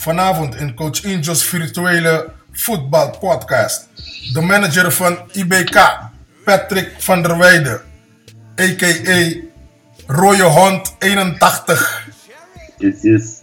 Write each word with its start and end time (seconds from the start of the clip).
Vanavond 0.00 0.56
in 0.56 0.74
Coach 0.74 1.04
Angel's 1.04 1.44
virtuele 1.44 2.32
voetbalpodcast. 2.52 3.88
De 4.32 4.40
manager 4.40 4.92
van 4.92 5.18
IBK, 5.32 5.98
Patrick 6.44 6.94
van 6.98 7.22
der 7.22 7.38
Weijden, 7.38 7.80
a.k.a. 8.60 9.36
Rode 10.06 10.42
Hond 10.42 10.94
81. 10.98 12.08
Yes, 12.78 13.02
yes. 13.02 13.38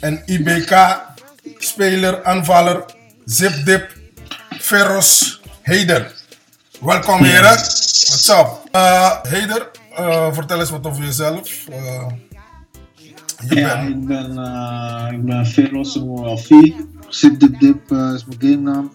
En 0.00 0.22
IBK-speler, 0.26 2.24
aanvaller, 2.24 2.84
Zipdip, 3.24 3.92
Ferros, 4.58 5.40
Heder. 5.62 6.12
Welkom 6.80 7.22
heren. 7.22 7.56
What's 7.56 8.28
up? 8.28 8.68
Uh, 8.72 9.22
Heder, 9.22 9.70
uh, 9.98 10.32
vertel 10.32 10.60
eens 10.60 10.70
wat 10.70 10.86
over 10.86 11.04
jezelf. 11.04 11.66
Uh, 11.70 12.06
Ja, 13.48 13.78
ik 13.78 14.06
ben, 14.06 14.38
eh 14.38 15.08
ik 15.12 15.24
ben 15.24 15.46
Feroz 15.46 15.96
Alfi. 15.96 16.74
Zip 17.08 17.40
Dip 17.40 17.60
Dip 17.60 17.90
eh, 17.90 18.12
is 18.14 18.24
mijn 18.24 18.40
game 18.40 18.70
naam. 18.70 18.92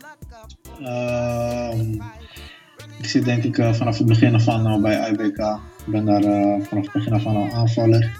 Ehm, 0.83 1.93
ik 2.99 3.05
zit 3.05 3.25
denk 3.25 3.43
ik 3.43 3.57
eh, 3.57 3.73
vanaf 3.73 3.97
het 3.97 4.07
begin 4.07 4.35
af 4.35 4.47
aan 4.47 4.81
bij 4.81 5.09
IBK. 5.09 5.39
Ik 5.85 5.91
ben 5.91 6.05
daar 6.05 6.23
eh, 6.23 6.61
vanaf 6.61 6.83
het 6.83 6.93
begin 6.93 7.13
af 7.13 7.25
aan 7.25 7.35
al 7.35 7.49
aanvaller. 7.53 8.19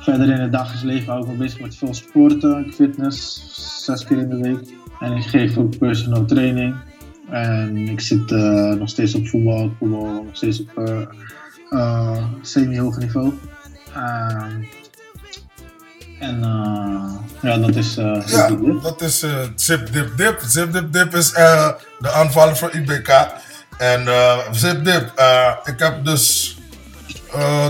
Verder 0.00 0.30
in 0.30 0.40
het 0.40 0.52
dagelijks 0.52 0.82
leven 0.82 1.12
hou 1.12 1.24
ik 1.24 1.30
me 1.30 1.36
bezig 1.36 1.60
met 1.60 1.76
veel 1.76 1.94
sporten, 1.94 2.72
fitness, 2.72 3.44
zes 3.84 4.04
keer 4.04 4.18
in 4.18 4.28
de 4.28 4.36
week. 4.36 4.74
En 5.00 5.12
ik 5.12 5.24
geef 5.24 5.56
ook 5.56 5.78
personal 5.78 6.24
training. 6.24 6.74
En 7.30 7.76
ik 7.76 8.00
zit 8.00 8.30
nog 8.78 8.88
steeds 8.88 9.14
op 9.14 9.26
voetbal, 9.26 9.64
ik 9.64 9.72
voetbal 9.78 10.22
nog 10.24 10.36
steeds 10.36 10.60
op 10.60 11.08
semi-hoog 12.42 12.98
niveau. 12.98 13.32
En 16.22 16.42
eh, 16.42 17.50
ja, 17.50 17.58
dat 17.58 17.74
is 17.74 17.96
eh 17.96 18.22
Ja, 18.26 18.48
Zip 18.48 18.48
Dip 18.48 18.64
Dip. 18.64 18.82
dat 18.82 19.00
is 19.00 19.22
eh, 19.22 19.38
Zip 19.56 19.92
Dip 19.92 20.16
Dip. 20.16 20.40
Zip 20.46 20.72
Dip 20.72 20.92
Dip 20.92 21.14
is 21.14 21.30
de 21.30 22.10
aanvaller 22.12 22.56
van 22.56 22.70
IBK. 22.72 23.26
En 23.78 24.08
Zip 24.52 24.84
Dip, 24.84 25.12
ik 25.64 25.78
heb 25.78 26.04
dus 26.04 26.56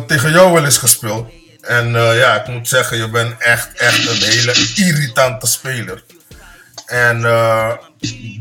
tegen 0.06 0.30
jou 0.30 0.52
wel 0.52 0.64
eens 0.64 0.78
gespeeld. 0.78 1.30
En 1.60 1.90
ja, 1.92 2.40
ik 2.40 2.46
moet 2.46 2.68
zeggen, 2.68 2.96
je 2.96 3.08
bent 3.10 3.34
echt, 3.38 3.76
echt 3.76 4.08
een 4.08 4.28
hele 4.30 4.54
irritante 4.74 5.46
speler. 5.46 6.04
En 6.86 7.22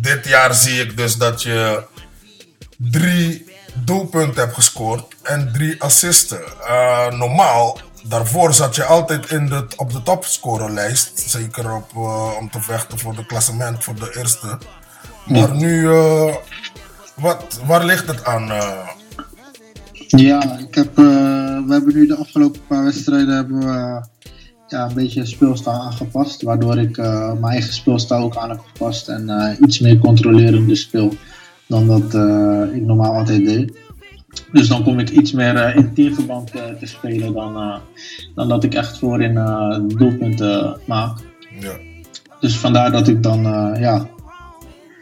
dit 0.02 0.28
jaar 0.28 0.54
zie 0.54 0.82
ik 0.82 0.98
dus 0.98 1.16
dat 1.16 1.44
je 1.44 1.84
drie 2.78 3.46
doelpunten 3.74 4.42
hebt 4.42 4.56
gescoord 4.56 5.14
en 5.24 5.52
drie 5.54 5.82
assisten. 5.82 6.42
Normaal, 7.10 7.80
daarvoor 8.04 8.54
zat 8.54 8.76
je 8.76 8.84
altijd 8.84 9.32
in 9.32 9.46
de, 9.46 9.66
op 9.76 9.92
de 9.92 10.04
topscorerlijst. 10.04 11.20
Zeker 11.20 11.76
op, 11.76 11.92
eh, 11.96 12.32
om 12.40 12.50
te 12.50 12.62
vechten 12.62 13.00
voor 13.00 13.16
de 13.16 13.26
klassement 13.26 13.84
voor 13.84 13.96
de 13.96 14.16
eerste. 14.18 14.58
Maar 15.28 15.56
nu, 15.56 15.92
eh, 15.92 16.36
wat, 17.16 17.60
waar 17.66 17.86
ligt 17.86 18.08
het 18.08 18.26
aan? 18.26 18.52
eh? 18.52 18.88
Ja, 20.08 20.58
ik 20.58 20.76
heb, 20.76 20.96
we 20.96 21.66
hebben 21.70 21.94
nu 21.94 22.08
de 22.08 22.16
afgelopen 22.16 22.62
paar 22.68 22.84
wedstrijden 22.84 23.36
hebben 23.36 23.60
we, 23.60 24.06
ja, 24.68 24.86
een 24.86 24.94
beetje 24.94 25.26
speelstijl 25.26 25.76
aangepast. 25.76 26.42
Waardoor 26.42 26.78
ik 26.78 26.98
mijn 26.98 27.44
eigen 27.44 27.74
speelstijl 27.74 28.24
ook 28.24 28.36
aan 28.36 28.50
heb 28.50 28.60
gepast. 28.74 29.08
En 29.08 29.58
iets 29.62 29.80
meer 29.80 29.98
controlerende 29.98 30.76
speel 30.76 31.14
dan 31.68 31.88
dat 31.88 32.14
ik 32.74 32.82
normaal 32.82 33.14
altijd 33.14 33.46
deed. 33.46 33.78
Dus 34.52 34.68
dan 34.68 34.84
kom 34.84 35.00
ik 35.00 35.10
iets 35.10 35.32
meer 35.32 35.56
eh, 35.56 35.76
in 35.76 35.94
teamverband 35.94 36.52
eh, 36.52 36.62
te 36.80 36.86
spelen 36.86 37.34
dan, 37.34 37.56
eh, 37.58 37.76
dan 38.36 38.48
dat 38.50 38.64
ik 38.64 38.74
echt 38.74 39.00
voorin 39.00 39.38
eh 39.38 39.78
doelpunten 39.98 40.80
maak. 40.86 41.18
ja. 41.60 41.74
Dus 42.40 42.58
vandaar 42.58 42.92
dat 42.92 43.08
ik 43.08 43.24
dan 43.24 43.46
eh, 43.46 43.82
ja, 43.82 44.08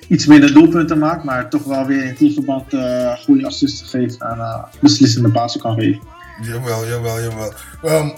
iets 0.08 0.26
minder 0.26 0.54
doelpunten 0.54 0.98
maak, 0.98 1.24
maar 1.24 1.50
toch 1.50 1.64
wel 1.64 1.86
weer 1.86 2.04
in 2.04 2.16
teamverband 2.16 2.74
eh 2.74 3.14
goede 3.24 3.46
assisten 3.46 3.88
geef 3.88 4.20
en 4.20 4.40
eh, 4.40 4.64
beslissende 4.82 5.30
passen 5.32 5.62
kan 5.62 5.74
geven. 5.80 6.02
Jawel, 6.42 6.86
jawel, 6.88 7.22
jawel. 7.22 7.54
Ehm, 7.84 8.10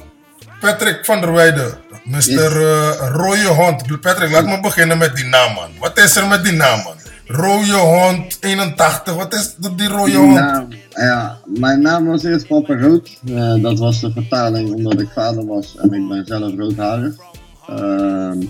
Patrick 0.59 1.05
van 1.05 1.21
der 1.21 1.33
Weijden, 1.33 1.77
Mr. 2.03 2.61
eh, 2.61 3.09
Rode 3.11 3.47
Hond. 3.47 3.99
Patrick, 4.01 4.31
laat 4.31 4.45
me 4.45 4.59
beginnen 4.59 4.97
met 4.97 5.15
die 5.15 5.25
naam, 5.25 5.53
man. 5.53 5.69
Wat 5.79 5.97
is 5.99 6.15
er 6.15 6.27
met 6.27 6.43
die 6.43 6.53
naam, 6.53 6.81
man? 6.83 6.93
Rode 7.31 7.73
Hond 7.73 8.37
81, 8.39 9.15
wat 9.15 9.33
is 9.33 9.55
dat, 9.57 9.77
die 9.77 9.87
Rode 9.87 10.15
Hond? 10.15 10.33
Nou, 10.33 10.65
ja, 10.89 11.37
mijn 11.45 11.81
naam 11.81 12.05
was 12.05 12.23
eerst 12.23 12.47
Papa 12.47 12.79
Rood. 12.79 13.19
Eh, 13.25 13.61
dat 13.61 13.79
was 13.79 14.01
de 14.01 14.11
vertaling 14.11 14.73
omdat 14.73 14.99
ik 14.99 15.07
vader 15.13 15.45
was 15.45 15.77
en 15.77 15.93
ik 15.93 16.07
ben 16.07 16.25
zelf 16.25 16.55
roodharig. 16.57 17.15
Ehm, 17.67 18.41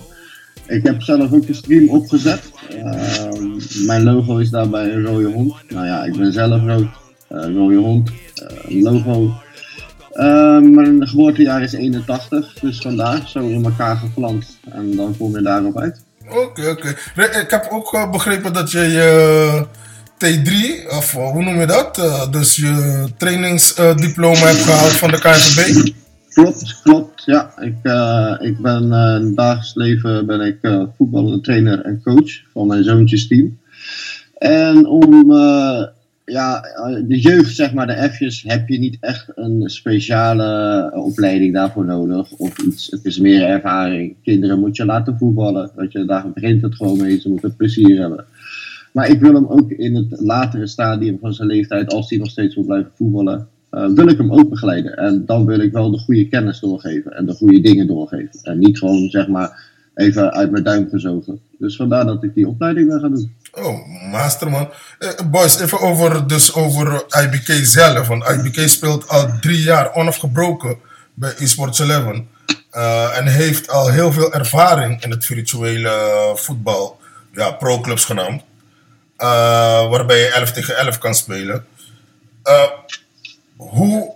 ik 0.66 0.86
heb 0.86 1.02
zelf 1.02 1.32
ook 1.32 1.48
een 1.48 1.54
stream 1.54 1.88
opgezet. 1.88 2.50
Ehm, 2.70 3.86
mijn 3.86 4.02
logo 4.02 4.36
is 4.36 4.50
daarbij 4.50 4.92
een 4.92 5.04
rode 5.04 5.32
hond. 5.32 5.54
Nou 5.68 5.86
ja, 5.86 6.04
ik 6.04 6.16
ben 6.16 6.32
zelf 6.32 6.62
rood. 6.62 6.88
Eh, 7.28 7.54
rode 7.54 7.76
hond. 7.76 8.10
Eh, 8.34 8.82
logo. 8.82 9.32
Ehm, 10.12 10.74
mijn 10.74 11.08
geboortejaar 11.08 11.62
is 11.62 11.72
81, 11.72 12.54
dus 12.60 12.78
vandaar 12.80 13.28
zo 13.28 13.48
in 13.48 13.64
elkaar 13.64 13.96
geplant. 13.96 14.58
En 14.70 14.96
dan 14.96 15.16
kom 15.16 15.36
je 15.36 15.42
daarop 15.42 15.78
uit. 15.78 16.02
Oké, 16.34 16.68
oké. 16.68 16.88
Ik 17.40 17.50
heb 17.50 17.68
ook 17.70 17.94
eh, 17.94 18.10
begrepen 18.10 18.52
dat 18.52 18.70
je 18.70 18.80
je 18.80 19.66
T3, 20.18 20.86
of 20.88 21.14
eh, 21.14 21.30
hoe 21.30 21.44
noem 21.44 21.60
je 21.60 21.66
dat? 21.66 21.98
Eh, 21.98 22.30
dus 22.30 22.56
je 22.56 23.04
trainingsdiploma 23.16 24.46
hebt 24.46 24.62
gehaald 24.62 24.92
van 24.92 25.10
de 25.10 25.18
KNVB. 25.18 25.92
Klopt, 26.32 26.80
klopt. 26.82 27.24
Ja, 27.24 27.52
ik, 27.60 27.76
eh, 27.82 28.34
ik 28.40 28.58
ben 28.58 28.92
eh, 28.92 29.20
in 29.20 29.26
het 29.26 29.36
dagelijks 29.36 29.74
leven 29.74 30.26
ben 30.26 30.40
ik 30.40 30.58
eh 30.60 31.34
trainer 31.42 31.80
en 31.84 32.00
coach 32.02 32.32
van 32.52 32.66
mijn 32.66 32.84
zoontjes 32.84 33.28
team. 33.28 33.58
En 34.38 34.86
om 34.86 35.32
eh, 35.32 35.86
ja, 36.24 36.62
eh, 36.62 37.02
de 37.08 37.20
jeugd, 37.20 37.54
zeg 37.54 37.74
maar, 37.74 37.86
de 37.86 38.10
F'jes, 38.12 38.42
heb 38.46 38.68
je 38.68 38.78
niet 38.78 38.96
echt 39.00 39.28
een 39.34 39.70
speciale 39.70 40.90
opleiding 40.94 41.54
daarvoor 41.54 41.84
nodig. 41.84 42.32
Of 42.32 42.58
iets. 42.58 42.90
Het 42.90 43.04
is 43.04 43.18
meer 43.18 43.42
ervaring. 43.42 44.16
Kinderen 44.22 44.60
moet 44.60 44.76
je 44.76 44.84
laten 44.84 45.18
voetballen. 45.18 45.70
Dat 45.76 45.92
je, 45.92 46.04
daar 46.04 46.30
begint 46.32 46.62
het 46.62 46.74
gewoon 46.74 46.98
mee. 46.98 47.20
Ze 47.20 47.28
moeten 47.28 47.56
plezier 47.56 48.00
hebben. 48.00 48.24
Maar 48.92 49.08
ik 49.10 49.20
wil 49.20 49.34
hem 49.34 49.46
ook 49.46 49.70
in 49.70 49.94
het 49.94 50.20
latere 50.20 50.66
stadium 50.66 51.18
van 51.20 51.34
zijn 51.34 51.48
leeftijd, 51.48 51.92
als 51.92 52.10
hij 52.10 52.18
nog 52.18 52.30
steeds 52.30 52.54
wil 52.54 52.64
blijven 52.64 52.90
voetballen, 52.94 53.48
eh, 53.70 53.88
wil 53.88 54.08
ik 54.08 54.16
hem 54.16 54.32
ook 54.32 54.48
begeleiden. 54.48 54.96
En 54.96 55.26
dan 55.26 55.46
wil 55.46 55.60
ik 55.60 55.72
wel 55.72 55.90
de 55.90 55.98
goede 55.98 56.28
kennis 56.28 56.60
doorgeven 56.60 57.12
en 57.12 57.26
de 57.26 57.34
goede 57.34 57.60
dingen 57.60 57.86
doorgeven. 57.86 58.40
En 58.42 58.58
niet 58.58 58.78
gewoon, 58.78 59.10
zeg 59.10 59.28
maar, 59.28 59.70
even 59.94 60.32
uit 60.32 60.50
mijn 60.50 60.64
duim 60.64 60.88
gezogen. 60.90 61.40
Dus 61.58 61.76
vandaar 61.76 62.04
dat 62.06 62.22
ik 62.22 62.34
die 62.34 62.48
opleiding 62.48 62.88
ben 62.88 63.00
gaan 63.00 63.14
doen. 63.14 63.36
Oh, 63.52 64.10
masterman. 64.10 64.70
Eh, 64.98 65.08
boys, 65.30 65.58
even 65.60 65.80
over, 65.80 66.26
dus 66.26 66.54
over 66.54 67.04
IBK 67.22 67.66
zelf. 67.66 68.08
Want 68.08 68.28
IBK 68.28 68.68
speelt 68.68 69.08
al 69.08 69.38
drie 69.40 69.62
jaar 69.62 69.94
onafgebroken 69.94 70.78
bij 71.14 71.34
eSports 71.34 71.80
11. 71.80 72.20
Eh, 72.70 73.18
en 73.18 73.26
heeft 73.26 73.68
al 73.68 73.90
heel 73.90 74.12
veel 74.12 74.32
ervaring 74.32 75.02
in 75.02 75.10
het 75.10 75.24
virtuele 75.24 76.32
voetbal. 76.34 77.00
Ja, 77.32 77.50
pro-clubs 77.50 78.04
genaamd. 78.04 78.42
Eh, 79.16 79.90
waarbij 79.90 80.18
je 80.18 80.28
11 80.28 80.52
tegen 80.52 80.76
11 80.76 80.98
kan 80.98 81.14
spelen. 81.14 81.66
Eh, 82.42 82.70
hoe, 83.56 84.12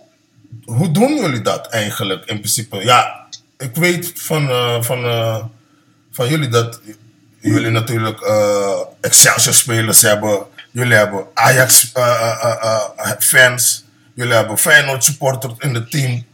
hoe 0.64 0.90
doen 0.90 1.14
jullie 1.14 1.42
dat 1.42 1.68
eigenlijk 1.68 2.24
in 2.24 2.36
principe? 2.36 2.84
Ja, 2.84 3.26
ik 3.58 3.74
weet 3.74 4.12
van, 4.14 4.48
van, 4.84 5.04
van 6.16 6.28
jullie 6.28 6.48
dat 6.48 6.80
jullie 7.40 7.70
natuurlijk 7.70 8.20
eh, 8.20 8.80
Excelsior 9.00 9.54
spelers 9.54 10.02
hebben. 10.02 10.38
Jullie 10.70 10.94
hebben 10.94 11.24
Ajax 11.34 11.92
eh, 11.92 12.02
eh, 12.02 12.56
eh, 12.62 12.80
eh, 12.96 13.10
fans. 13.18 13.84
Jullie 14.14 14.32
hebben 14.32 14.58
Feyenoord 14.58 15.04
supporters 15.04 15.54
in 15.58 15.74
het 15.74 15.90
team. 15.90 16.24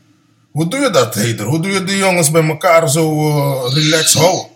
Hoe 0.50 0.68
doe 0.68 0.80
je 0.80 0.90
dat, 0.90 1.14
Heder? 1.14 1.46
Hoe 1.46 1.60
doe 1.60 1.70
je 1.72 1.84
die 1.84 1.96
jongens 1.96 2.30
bij 2.30 2.48
elkaar 2.48 2.90
zo 2.90 3.28
eh 3.28 3.74
relaxed 3.74 4.20
houden? 4.20 4.46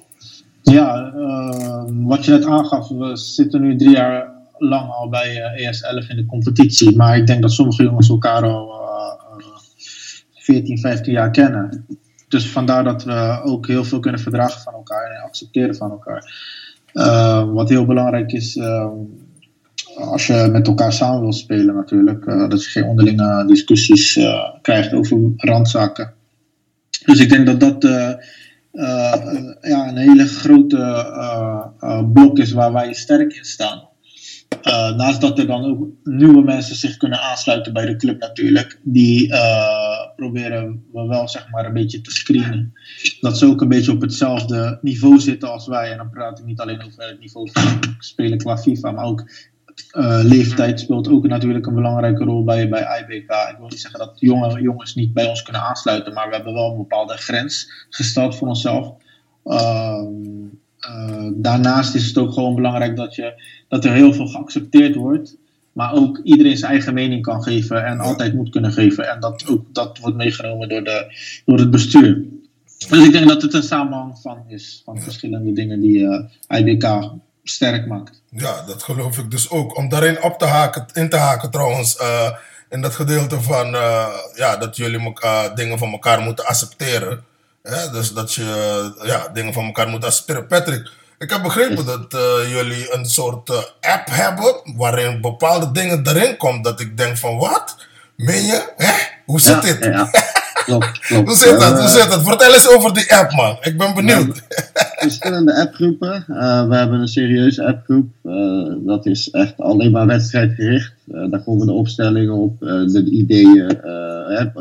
Ja, 0.62 1.12
eh, 1.14 1.84
wat 1.88 2.24
je 2.24 2.30
net 2.30 2.46
aangaf, 2.46 2.88
we 2.88 3.16
zitten 3.16 3.60
nu 3.60 3.76
drie 3.76 3.90
jaar 3.90 4.28
lang 4.58 4.90
al 4.90 5.08
bij 5.08 5.42
eh, 5.42 5.68
ES11 5.68 6.08
in 6.08 6.16
de 6.16 6.26
competitie. 6.26 6.96
Maar 6.96 7.16
ik 7.16 7.26
denk 7.26 7.42
dat 7.42 7.52
sommige 7.52 7.82
jongens 7.82 8.08
elkaar 8.08 8.42
al 8.42 8.70
eh, 8.72 9.38
eh, 9.38 9.56
14, 10.34 10.78
15 10.78 11.12
jaar 11.12 11.30
kennen. 11.30 11.86
Dus 12.28 12.50
vandaar 12.50 12.84
dat 12.84 13.04
we 13.04 13.40
ook 13.44 13.66
heel 13.66 13.84
veel 13.84 14.00
kunnen 14.00 14.20
verdragen 14.20 14.60
van 14.60 14.74
elkaar 14.74 15.10
en 15.10 15.22
accepteren 15.22 15.76
van 15.76 15.90
elkaar. 15.90 16.32
Eh, 16.92 17.52
wat 17.52 17.68
heel 17.68 17.86
belangrijk 17.86 18.32
is, 18.32 18.56
eh, 18.56 18.90
als 19.96 20.26
je 20.26 20.48
met 20.52 20.66
elkaar 20.66 20.92
samen 20.92 21.20
wilt 21.20 21.36
spelen 21.36 21.74
natuurlijk, 21.74 22.26
eh, 22.26 22.48
dat 22.48 22.64
je 22.64 22.70
geen 22.70 22.84
onderlinge 22.84 23.44
discussies 23.46 24.16
eh, 24.16 24.54
krijgt 24.62 24.92
over 24.92 25.32
randzaken. 25.36 26.14
Dus 27.04 27.20
ik 27.20 27.28
denk 27.28 27.46
dat 27.46 27.60
dat 27.60 27.84
eh, 27.84 28.12
ja, 29.60 29.88
een 29.88 29.96
hele 29.96 30.26
grote 30.26 32.06
blok 32.12 32.38
is 32.38 32.52
waar 32.52 32.72
wij 32.72 32.94
sterk 32.94 33.32
in 33.32 33.44
staan. 33.44 33.85
Uh, 34.68 34.96
naast 34.96 35.20
dat 35.20 35.38
er 35.38 35.46
dan 35.46 35.64
ook 35.64 35.86
nieuwe 36.02 36.42
mensen 36.42 36.76
zich 36.76 36.96
kunnen 36.96 37.20
aansluiten 37.20 37.72
bij 37.72 37.86
de 37.86 37.96
club 37.96 38.20
natuurlijk, 38.20 38.80
die 38.82 39.28
uh, 39.28 40.14
proberen 40.16 40.84
we 40.92 41.06
wel 41.06 41.28
zeg 41.28 41.50
maar 41.50 41.66
een 41.66 41.72
beetje 41.72 42.00
te 42.00 42.10
screenen. 42.10 42.72
Dat 43.20 43.38
ze 43.38 43.46
ook 43.46 43.60
een 43.60 43.68
beetje 43.68 43.92
op 43.92 44.00
hetzelfde 44.00 44.78
niveau 44.82 45.18
zitten 45.18 45.50
als 45.50 45.66
wij. 45.66 45.90
En 45.90 45.96
dan 45.96 46.10
praat 46.10 46.38
ik 46.38 46.44
niet 46.44 46.60
alleen 46.60 46.84
over 46.84 47.06
het 47.06 47.20
niveau 47.20 47.50
van 47.52 47.80
spelen 47.98 48.38
qua 48.38 48.58
FIFA, 48.58 48.90
maar 48.90 49.04
ook 49.04 49.30
uh, 49.92 50.20
leeftijd 50.22 50.80
speelt 50.80 51.08
ook 51.08 51.26
natuurlijk 51.26 51.66
een 51.66 51.74
belangrijke 51.74 52.24
rol 52.24 52.44
bij, 52.44 52.68
bij 52.68 53.00
IBK. 53.00 53.30
Ik 53.30 53.56
wil 53.58 53.68
niet 53.68 53.80
zeggen 53.80 53.98
dat 54.00 54.12
jonge 54.14 54.60
jongens 54.60 54.94
niet 54.94 55.12
bij 55.12 55.28
ons 55.28 55.42
kunnen 55.42 55.62
aansluiten, 55.62 56.12
maar 56.12 56.28
we 56.28 56.34
hebben 56.34 56.54
wel 56.54 56.70
een 56.70 56.76
bepaalde 56.76 57.16
grens 57.16 57.86
gesteld 57.90 58.36
voor 58.36 58.48
onszelf. 58.48 58.94
Ehm, 59.44 60.46
uh, 60.90 61.28
daarnaast 61.34 61.94
is 61.94 62.06
het 62.06 62.18
ook 62.18 62.32
gewoon 62.32 62.54
belangrijk 62.54 62.96
dat, 62.96 63.14
je, 63.14 63.42
dat 63.68 63.84
er 63.84 63.92
heel 63.92 64.12
veel 64.12 64.26
geaccepteerd 64.26 64.94
wordt. 64.94 65.36
Maar 65.72 65.92
ook 65.92 66.20
iedereen 66.22 66.56
zijn 66.56 66.72
eigen 66.72 66.94
mening 66.94 67.22
kan 67.22 67.42
geven 67.42 67.84
en 67.84 68.00
altijd 68.00 68.34
moet 68.34 68.50
kunnen 68.50 68.72
geven. 68.72 69.08
En 69.10 69.20
dat, 69.20 69.46
ook, 69.48 69.74
dat 69.74 69.98
wordt 69.98 70.16
meegenomen 70.16 70.68
door, 70.68 70.84
de, 70.84 71.06
door 71.44 71.58
het 71.58 71.70
bestuur. 71.70 72.24
Dus 72.88 73.04
ik 73.06 73.12
denk 73.12 73.28
dat 73.28 73.42
het 73.42 73.54
een 73.54 73.62
samenhang 73.62 74.18
van 74.18 74.44
is. 74.46 74.82
Van 74.84 75.02
verschillende 75.02 75.52
dingen 75.52 75.80
die 75.80 75.98
uh, 75.98 76.24
IBK 76.48 77.10
sterk 77.42 77.86
maakt. 77.86 78.22
Ja, 78.30 78.62
dat 78.66 78.82
geloof 78.82 79.18
ik 79.18 79.30
dus 79.30 79.50
ook. 79.50 79.76
Om 79.76 79.88
daarin 79.88 80.22
op 80.22 80.38
te 80.38 80.44
haken, 80.44 80.86
in 80.92 81.08
te 81.08 81.16
haken 81.16 81.50
trouwens. 81.50 82.00
Uh, 82.00 82.30
in 82.70 82.80
dat 82.80 82.94
gedeelte 82.94 83.40
van 83.40 83.66
ja, 84.34 84.56
dat 84.58 84.76
jullie 84.76 85.12
dingen 85.54 85.78
van 85.78 85.92
elkaar 85.92 86.20
moeten 86.20 86.46
accepteren. 86.46 87.24
Dus 87.92 88.12
dat 88.12 88.34
je 88.34 88.92
ja, 89.02 89.28
dingen 89.32 89.52
van 89.52 89.64
elkaar 89.64 89.88
moet 89.88 90.04
accepteren. 90.04 90.46
Patrick, 90.46 90.90
ik 91.18 91.30
heb 91.30 91.42
begrepen 91.42 91.86
dat 91.86 92.14
uh, 92.14 92.50
jullie 92.50 92.94
een 92.94 93.06
soort 93.06 93.48
uh, 93.48 93.56
app 93.80 94.08
hebben 94.10 94.60
waarin 94.76 95.20
bepaalde 95.20 95.72
dingen 95.72 96.06
erin 96.06 96.36
komen. 96.36 96.62
Dat 96.62 96.80
ik 96.80 96.96
denk 96.96 97.16
van 97.16 97.38
wat? 97.38 97.76
Meen 98.16 98.44
je? 98.46 98.72
Hè? 98.76 98.92
Hoe 99.24 99.40
zit 99.40 99.62
dit? 99.62 99.84
Ja, 99.84 100.10
klopt, 100.64 100.98
klopt. 100.98 101.28
Hoe 101.28 101.36
zit 101.36 101.60
dat? 101.60 101.78
Hoe 101.78 101.88
zit 101.88 102.10
dat? 102.10 102.22
Vertel 102.22 102.54
eens 102.54 102.68
over 102.68 102.94
die 102.94 103.14
app 103.14 103.32
man. 103.32 103.58
Ik 103.60 103.78
ben 103.78 103.94
benieuwd. 103.94 104.42
Verschillende 105.06 105.54
appgroepen. 105.54 106.24
Uh, 106.28 106.68
we 106.68 106.76
hebben 106.76 107.00
een 107.00 107.08
serieuze 107.08 107.64
appgroep. 107.64 108.08
dat 108.84 109.06
is 109.06 109.30
echt 109.30 109.60
alleen 109.60 109.90
maar 109.90 110.06
wedstrijdgericht. 110.06 110.92
daar 111.04 111.42
komen 111.44 111.66
de 111.66 111.72
opstellingen 111.72 112.34
op, 112.34 112.58
de 112.60 113.04
ideeën. 113.10 113.66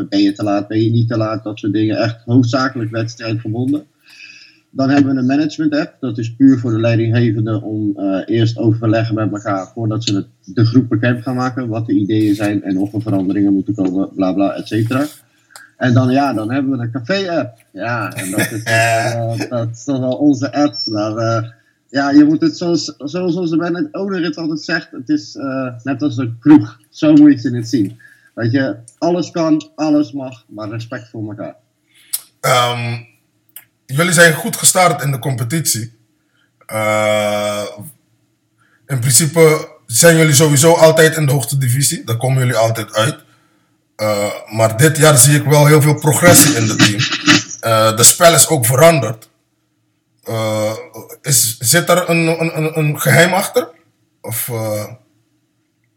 ben 0.10 0.22
je 0.22 0.32
te 0.34 0.44
laat, 0.44 0.68
ben 0.68 0.84
je 0.84 0.92
niet 0.92 1.08
te 1.08 1.18
laat, 1.18 1.44
dat 1.44 1.60
soort 1.60 1.74
dingen. 1.74 1.98
Echt 1.98 2.22
hoofdzakelijk 2.26 2.92
wedstrijdgebonden. 2.92 3.84
Dan 4.76 4.90
hebben 4.90 5.14
we 5.14 5.20
een 5.20 5.26
management 5.26 5.76
app. 5.76 5.98
Dat 6.00 6.18
is 6.18 6.36
puur 6.36 6.60
voor 6.60 6.72
de 6.72 6.80
leidinggevende 6.80 7.62
om 7.62 7.94
uh, 7.98 8.22
eerst 8.26 8.58
overleggen 8.58 9.16
met 9.16 9.32
elkaar 9.32 9.72
voordat 9.74 10.04
ze 10.04 10.26
de 10.46 10.66
groep 10.66 10.90
bekend 10.90 11.22
gaan 11.22 11.36
maken. 11.36 11.68
Wat 11.68 11.86
de 11.86 11.94
ideeën 11.94 12.36
zijn 12.36 12.64
en 12.64 12.78
of 12.78 12.94
er 12.94 13.02
veranderingen 13.02 13.54
moeten 13.54 13.74
komen, 13.74 14.10
bla 14.16 14.34
bla, 14.34 14.54
et 14.54 14.68
cetera. 14.68 15.06
En 15.77 15.94
dan, 15.94 16.12
ja, 16.12 16.33
dan 16.33 16.51
hebben 16.51 16.77
we 16.77 16.83
een 16.83 16.92
café-app. 16.92 17.63
Ja, 17.72 18.13
en 18.13 18.31
dat 18.31 18.51
is, 18.51 18.63
uh, 18.63 19.39
dat 19.50 19.69
is 19.69 19.83
toch 19.83 20.00
wel 20.00 20.16
onze 20.16 20.54
apps. 20.54 20.88
Maar 20.88 21.12
uh, 21.12 21.50
ja, 21.88 22.10
je 22.12 22.24
moet 22.24 22.42
het 22.42 22.57
zoals, 22.57 22.94
zoals 22.98 23.36
onze 23.36 23.89
owner 23.92 24.24
het 24.24 24.38
altijd 24.38 24.62
zegt, 24.62 24.92
het 24.92 25.10
is 25.10 25.38
net 25.83 26.01
als 26.01 26.18
een 26.18 26.38
kroeg. 26.39 26.80
Zo 26.89 27.13
moet 27.13 27.42
je 27.42 27.56
het 27.56 27.69
zien. 27.69 28.00
Weet 28.33 28.51
je, 28.51 28.75
alles 28.98 29.31
kan, 29.31 29.72
alles 29.75 30.12
mag, 30.12 30.45
maar 30.48 30.69
respect 30.69 31.10
voor 31.10 31.30
elkaar. 31.30 31.56
Um 32.42 33.07
jullie 33.86 34.13
zijn 34.13 34.33
goed 34.33 34.56
gestart 34.56 35.04
in 35.04 35.12
de 35.12 35.19
competitie. 35.19 35.94
In 38.88 39.00
principe 39.00 39.69
zijn 39.86 40.18
jullie 40.18 40.33
sowieso 40.33 40.74
altijd 40.74 41.18
in 41.18 41.25
de 41.25 41.31
hoogste 41.31 41.57
divisie. 41.57 42.04
Daar 42.04 42.18
komen 42.18 42.39
jullie 42.39 42.56
altijd 42.56 42.94
uit. 42.94 43.25
Uh, 44.02 44.28
maar 44.58 44.78
dit 44.78 44.98
jaar 44.98 45.18
zie 45.18 45.36
ik 45.36 45.44
wel 45.44 45.66
heel 45.66 45.82
veel 45.82 46.00
progressie 46.00 46.56
in 46.56 46.68
het 46.68 46.80
team. 46.80 47.00
Uh, 47.66 47.98
de 47.98 48.04
spel 48.04 48.34
is 48.34 48.48
ook 48.48 48.66
veranderd. 48.66 49.30
is, 51.22 51.58
zit 51.58 51.90
er 51.90 52.10
een, 52.10 52.28
een, 52.58 52.78
een 52.80 53.00
geheim 53.00 53.34
achter? 53.34 53.68
Of, 54.22 54.52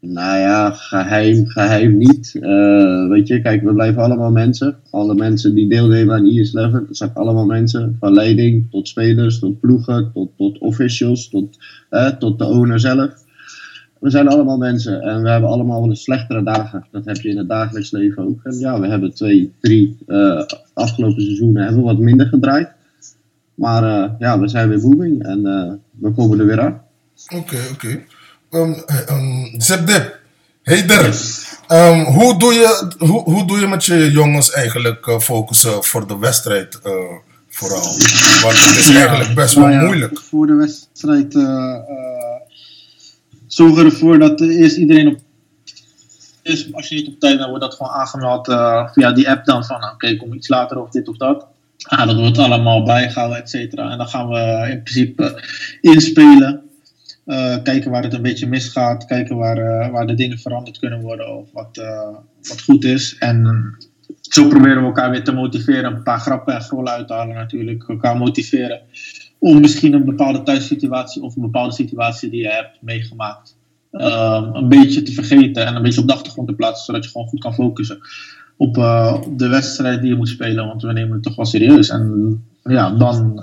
nou 0.00 0.39
ja, 0.39 0.71
geheim, 0.71 1.47
geheim 1.47 1.97
niet. 1.97 2.33
Weet 3.09 3.29
je, 3.29 3.41
kijk, 3.43 3.62
we 3.62 3.73
blijven 3.73 4.03
allemaal 4.03 4.31
mensen. 4.31 4.79
Alle 4.91 5.15
mensen 5.15 5.55
die 5.55 5.69
deelnemen 5.69 6.15
aan 6.15 6.27
IS-11, 6.27 6.53
dat 6.53 6.97
zijn 6.97 7.15
allemaal 7.15 7.47
mensen. 7.47 7.97
Van 8.00 8.12
leiding 8.12 8.71
tot 8.71 8.89
spelers, 8.89 9.39
tot 9.39 9.61
ploegen, 9.61 10.11
tot, 10.15 10.31
tot 10.37 10.59
officials, 10.59 11.29
tot, 11.29 11.59
tot 12.19 12.39
de 12.39 12.45
owner 12.45 12.81
zelf. 12.81 13.27
We 14.00 14.11
zijn 14.11 14.29
allemaal 14.29 14.56
mensen 14.56 15.00
en 15.00 15.23
we 15.23 15.31
hebben 15.31 15.50
allemaal 15.50 15.81
wel 15.81 15.89
eens 15.89 16.03
slechtere 16.03 16.43
dagen. 16.43 16.87
Dat 16.91 17.05
heb 17.05 17.17
je 17.17 17.29
in 17.29 17.39
het 17.39 17.49
dagelijks 17.49 17.91
leven 17.91 18.27
ook. 18.27 18.41
En 18.43 18.59
ja, 18.59 18.81
we 18.81 18.87
hebben 18.87 19.15
twee, 19.15 19.53
drie 19.61 19.99
uh, 20.06 20.43
afgelopen 20.75 21.23
seizoenen 21.23 21.62
hebben 21.62 21.81
we 21.81 21.87
wat 21.87 21.99
minder 21.99 22.27
gedraaid. 22.27 22.69
Maar 23.55 24.15
ja, 24.19 24.41
we 24.41 24.49
zijn 24.49 24.69
weer 24.69 24.81
booming 24.81 25.23
en 25.25 25.43
we 25.91 26.11
komen 26.12 26.41
er 26.41 26.47
weer 26.47 26.61
aan. 26.61 26.83
Oké, 27.29 27.56
oké. 27.73 27.73
Okay 27.73 28.05
um, 28.50 28.85
um, 29.11 29.61
Zepdip, 29.61 30.19
hey 30.62 30.85
um, 31.69 32.05
hoe, 32.05 32.39
doe 32.39 32.53
je, 32.53 32.93
hoe, 32.99 33.23
hoe 33.23 33.47
doe 33.47 33.59
je 33.59 33.67
met 33.67 33.85
je 33.85 34.11
jongens 34.11 34.53
eigenlijk 34.53 35.17
focussen 35.21 35.85
voor 35.85 36.06
de 36.06 36.19
wedstrijd 36.19 36.81
vooral? 37.49 37.83
Want 38.43 38.65
het 38.65 38.77
is 38.77 38.95
eigenlijk 38.95 39.35
best 39.35 39.55
wel 39.55 39.67
nou 39.67 39.85
moeilijk. 39.85 40.19
Voor 40.19 40.47
de 40.47 40.55
wedstrijd 40.55 41.35
uh, 41.35 41.75
zorgen 43.49 43.85
ervoor 43.85 44.19
dat 44.19 44.41
eerst 44.41 44.77
iedereen 44.77 45.09
op 45.09 45.19
is. 46.43 46.73
Als 46.75 46.89
je 46.89 46.95
niet 46.95 47.09
op 47.09 47.21
tijd 47.21 47.37
bent, 47.37 47.49
wordt 47.49 47.65
dat 47.65 47.75
gewoon 47.75 47.93
aangemeld 47.93 48.47
via 48.93 49.12
die 49.12 49.31
app 49.31 49.45
dan 49.45 49.65
van 49.65 49.85
oké, 49.85 50.17
kom 50.17 50.33
iets 50.33 50.49
later 50.49 50.83
of 50.83 50.91
dit 50.91 51.09
of 51.09 51.17
dat. 51.17 51.47
Ah, 51.83 52.06
dat 52.06 52.17
wordt 52.17 52.39
allemaal 52.39 52.83
bijgehouden, 52.83 53.39
et 53.39 53.50
cetera. 53.50 53.91
En 53.91 53.99
dan 53.99 54.09
gaan 54.09 54.29
we 54.29 54.67
in 54.71 54.83
principe 54.83 55.43
inspelen. 55.81 56.62
Kijken 57.62 57.91
waar 57.91 58.03
het 58.03 58.15
een 58.15 58.23
beetje 58.23 58.47
misgaat. 58.47 59.05
Kijken 59.05 59.37
waar, 59.37 59.91
waar 59.91 60.06
de 60.06 60.15
dingen 60.15 60.39
veranderd 60.39 60.79
kunnen 60.79 61.00
worden 61.00 61.37
of 61.37 61.49
wat, 61.53 61.83
wat 62.49 62.62
goed 62.62 62.85
is. 62.85 63.17
En 63.19 63.77
zo 64.21 64.49
proberen 64.49 64.81
we 64.81 64.87
elkaar 64.87 65.11
weer 65.11 65.25
te 65.25 65.33
motiveren. 65.33 65.85
Een 65.85 66.03
paar 66.03 66.21
grappen 66.21 66.55
en 66.55 66.62
grollen 66.62 66.93
uit 66.93 67.06
te 67.06 67.12
halen 67.12 67.35
natuurlijk. 67.35 67.85
Elkaar 67.89 68.17
motiveren 68.17 68.81
om 69.38 69.61
misschien 69.61 69.93
een 69.93 70.05
bepaalde 70.05 70.43
thuissituatie 70.43 71.23
of 71.23 71.37
een 71.37 71.43
bepaalde 71.43 71.75
situatie 71.75 72.31
die 72.31 72.43
je 72.43 72.49
hebt 72.49 72.79
meegemaakt. 72.81 73.56
een 73.90 74.69
beetje 74.69 75.02
te 75.02 75.12
vergeten 75.12 75.67
en 75.67 75.76
een 75.76 75.82
beetje 75.82 76.00
op 76.00 76.06
de 76.06 76.12
achtergrond 76.12 76.49
te 76.49 76.55
plaatsen. 76.55 76.85
Zodat 76.85 77.05
je 77.05 77.11
gewoon 77.11 77.26
goed 77.26 77.40
kan 77.40 77.55
focussen 77.55 77.99
op, 78.56 78.76
op 79.14 79.38
de 79.38 79.49
wedstrijd 79.49 80.00
die 80.00 80.11
je 80.11 80.17
moet 80.17 80.29
spelen. 80.29 80.67
Want 80.67 80.82
we 80.82 80.93
nemen 80.93 81.12
het 81.12 81.23
toch 81.23 81.37
wel 81.37 81.46
serieus. 81.46 81.88
En 81.88 82.44
ja, 82.62 82.90
dan 82.90 83.43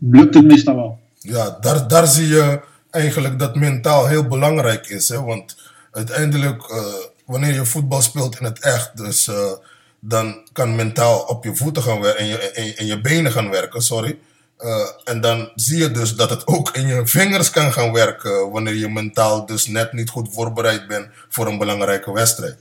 lukt 0.00 0.34
het 0.34 0.44
meestal 0.44 0.74
wel 0.74 0.98
ja, 1.24 1.56
daar, 1.60 1.88
daar 1.88 2.06
zie 2.06 2.26
je 2.26 2.60
eigenlijk 2.90 3.38
dat 3.38 3.54
mentaal 3.54 4.06
heel 4.06 4.26
belangrijk 4.26 4.88
is. 4.88 5.08
Hè? 5.08 5.22
Want 5.22 5.56
uiteindelijk, 5.90 6.70
uh, 6.70 6.84
wanneer 7.26 7.54
je 7.54 7.64
voetbal 7.64 8.02
speelt 8.02 8.38
in 8.38 8.44
het 8.44 8.58
echt, 8.58 8.96
dus 8.96 9.28
uh, 9.28 9.52
dan 10.00 10.48
kan 10.52 10.74
mentaal 10.74 11.20
op 11.20 11.44
je 11.44 11.56
voeten 11.56 11.82
gaan 11.82 12.00
werken, 12.00 12.24
in 12.24 12.26
je, 12.26 12.74
in 12.76 12.86
je 12.86 13.00
benen 13.00 13.32
gaan 13.32 13.50
werken, 13.50 13.82
sorry. 13.82 14.18
Uh, 14.60 15.14
en 15.14 15.20
dan 15.20 15.48
zie 15.54 15.78
je 15.78 15.90
dus 15.90 16.16
dat 16.16 16.30
het 16.30 16.46
ook 16.46 16.70
in 16.76 16.86
je 16.86 17.06
vingers 17.06 17.50
kan 17.50 17.72
gaan 17.72 17.92
werken 17.92 18.50
wanneer 18.50 18.74
je 18.74 18.88
mentaal 18.88 19.46
dus 19.46 19.66
net 19.66 19.92
niet 19.92 20.10
goed 20.10 20.28
voorbereid 20.30 20.86
bent 20.86 21.06
voor 21.28 21.46
een 21.46 21.58
belangrijke 21.58 22.12
wedstrijd. 22.12 22.56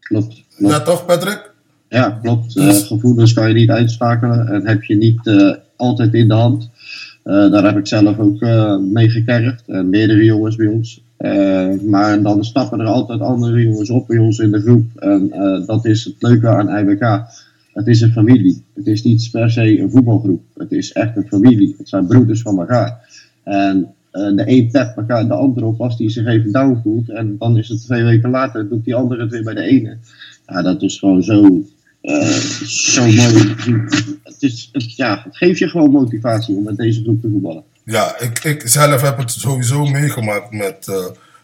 Klopt. 0.00 0.44
klopt. 0.56 0.72
Ja, 0.72 0.80
toch, 0.80 1.06
Patrick? 1.06 1.50
Ja, 1.88 2.18
klopt. 2.22 2.54
Dus... 2.54 2.86
gevoelens 2.86 3.32
kan 3.32 3.48
je 3.48 3.54
niet 3.54 3.70
uitschakelen 3.70 4.48
en 4.48 4.66
heb 4.66 4.82
je 4.82 4.96
niet 4.96 5.30
altijd 5.76 6.14
in 6.14 6.28
de 6.28 6.34
hand. 6.34 6.70
Daar 7.22 7.64
heb 7.64 7.76
ik 7.76 7.86
zelf 7.86 8.18
ook 8.18 8.40
mee 8.80 9.10
gekerfd. 9.10 9.62
En 9.66 9.90
meerdere 9.90 10.24
jongens 10.24 10.56
bij 10.56 10.66
ons. 10.66 11.02
Maar 11.86 12.22
dan 12.22 12.44
stappen 12.44 12.80
er 12.80 12.86
altijd 12.86 13.20
andere 13.20 13.62
jongens 13.62 13.90
op 13.90 14.06
bij 14.06 14.18
ons 14.18 14.38
in 14.38 14.50
de 14.50 14.60
groep. 14.60 14.96
En 14.96 15.32
dat 15.66 15.84
is 15.84 16.04
het 16.04 16.14
leuke 16.18 16.48
aan 16.48 16.78
IBK. 16.78 17.22
Het 17.72 17.86
is 17.86 18.00
een 18.00 18.12
familie. 18.12 18.64
Het 18.74 18.86
is 18.86 19.02
niet 19.02 19.28
per 19.32 19.50
se 19.50 19.78
een 19.78 19.90
voetbalgroep. 19.90 20.42
Het 20.56 20.72
is 20.72 20.92
echt 20.92 21.16
een 21.16 21.28
familie. 21.28 21.74
Het 21.78 21.88
zijn 21.88 22.06
broeders 22.06 22.42
van 22.42 22.58
elkaar. 22.58 23.08
En 23.42 23.94
de 24.10 24.42
een 24.46 24.70
pept 24.70 24.96
elkaar 24.96 25.26
de 25.26 25.34
ander 25.34 25.64
op 25.64 25.80
als 25.80 25.96
die 25.96 26.10
zich 26.10 26.26
even 26.26 26.52
down 26.52 26.80
voelt. 26.82 27.10
En 27.10 27.36
dan 27.38 27.58
is 27.58 27.68
het 27.68 27.82
twee 27.82 28.02
weken 28.02 28.30
later, 28.30 28.68
doet 28.68 28.84
die 28.84 28.94
andere 28.94 29.22
het 29.22 29.30
weer 29.30 29.42
bij 29.42 29.54
de 29.54 29.62
ene. 29.62 29.96
Ja, 30.46 30.62
dat 30.62 30.82
is 30.82 30.98
gewoon 30.98 31.22
zo 31.22 31.64
uh, 32.02 32.22
zo 32.64 33.02
mooi 33.02 33.54
Het, 34.22 34.36
is, 34.38 34.70
ja, 34.72 35.22
het 35.24 35.36
geeft 35.36 35.58
je 35.58 35.68
gewoon 35.68 35.90
motivatie 35.90 36.56
om 36.56 36.62
met 36.64 36.76
deze 36.76 37.02
groep 37.02 37.20
te 37.20 37.28
voetballen. 37.28 37.62
Ja, 37.84 38.20
ik, 38.20 38.44
ik 38.44 38.62
zelf 38.68 39.02
heb 39.02 39.18
het 39.18 39.30
sowieso 39.30 39.86
meegemaakt 39.86 40.52
met 40.52 40.86
uh, 40.90 40.96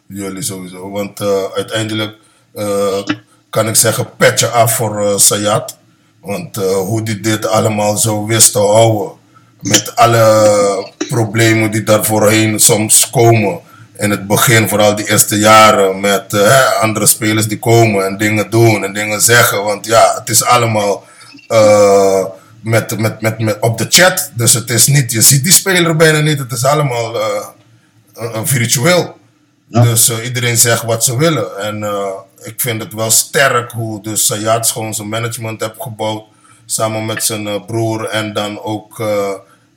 jullie 0.07 0.43
sowieso. 0.43 0.91
Want 0.91 1.21
uiteindelijk 1.55 2.17
kan 3.51 3.69
ik 3.69 3.75
zeggen, 3.75 4.07
petje 4.17 4.47
af 4.47 4.77
voor 4.77 5.21
Sayat. 5.21 5.79
Want 6.27 6.57
hoe 6.57 7.03
die 7.03 7.21
dit 7.21 7.47
allemaal 7.47 7.97
zo 7.97 8.27
wist 8.27 8.53
te 8.53 8.59
houden. 8.59 9.13
Met 9.61 9.97
alle 9.97 10.93
problemen 11.09 11.71
die 11.71 11.83
daar 11.83 12.05
voorheen 12.05 12.61
soms 12.61 13.11
komen. 13.11 13.59
in 13.99 14.11
het 14.11 14.27
begin, 14.27 14.69
vooral 14.69 14.95
die 14.95 15.11
eerste 15.11 15.39
jaren, 15.39 16.01
met 16.01 16.33
eh, 16.33 16.81
andere 16.81 17.07
spelers 17.07 17.49
die 17.49 17.59
komen 17.59 18.07
en 18.07 18.17
dingen 18.17 18.51
doen 18.51 18.85
en 18.85 18.93
dingen 18.93 19.21
zeggen. 19.21 19.65
Want 19.65 19.87
ja, 19.87 20.15
het 20.19 20.29
is 20.29 20.45
allemaal 20.45 21.05
eh, 21.49 22.25
met, 22.61 22.99
met, 22.99 23.21
met, 23.21 23.39
met, 23.39 23.57
op 23.61 23.79
de 23.79 23.87
chat. 23.89 24.31
Dus 24.35 24.55
het 24.55 24.71
is 24.71 24.87
niet, 24.87 25.13
je 25.13 25.23
ziet 25.23 25.43
die 25.43 25.53
speler 25.53 25.97
bijna 25.97 26.21
niet. 26.21 26.39
Het 26.39 26.53
is 26.53 26.65
allemaal 26.65 27.21
eh, 28.17 28.41
virtueel. 28.45 29.17
Ja. 29.67 29.83
Dus 29.83 30.09
eh, 30.09 30.25
iedereen 30.25 30.57
zegt 30.57 30.83
wat 30.83 31.05
ze 31.05 31.17
willen. 31.17 31.59
En 31.59 31.83
eh, 31.83 32.07
ik 32.47 32.61
vind 32.61 32.83
het 32.83 32.93
wel 32.93 33.11
sterk 33.11 33.73
hoe 33.73 34.03
dus 34.03 34.27
Sayat 34.27 34.69
gewoon 34.69 34.95
zijn 34.95 35.09
management 35.09 35.61
heeft 35.61 35.75
gebouwd. 35.79 36.25
Samen 36.67 37.07
met 37.07 37.25
zijn 37.25 37.47
eh, 37.47 37.65
broer 37.67 38.09
en 38.09 38.33
dan 38.33 38.61
ook 38.63 39.01
eh, 39.01 39.33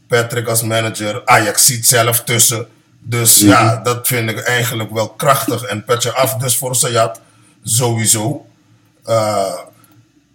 Patrick 0.08 0.48
als 0.48 0.64
manager. 0.64 1.22
Ajax 1.26 1.66
ziet 1.66 1.88
zelf 1.88 2.24
tussen. 2.24 2.68
Dus 3.00 3.38
ja, 3.40 3.76
dat 3.76 4.08
vind 4.08 4.30
ik 4.30 4.40
eigenlijk 4.40 4.92
wel 4.92 5.10
krachtig. 5.10 5.64
En 5.64 5.84
petje 5.84 6.14
af 6.14 6.36
dus 6.36 6.58
voor 6.58 6.76
Sayat. 6.76 7.20
Sowieso. 7.64 8.46
Eh, 9.06 9.54